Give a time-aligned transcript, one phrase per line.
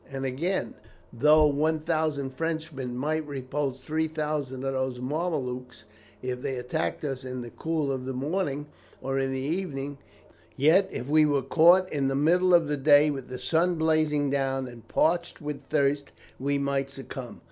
[0.09, 0.73] And, again,
[1.13, 5.83] though 1000 Frenchmen might repulse 3000 of those Mamelukes
[6.23, 8.65] if they attacked us in the cool of the morning
[8.99, 9.99] or in the evening,
[10.57, 14.31] yet if we were caught in the middle of the day, with the sun blazing
[14.31, 17.39] down, and parched with thirst, we might succumb.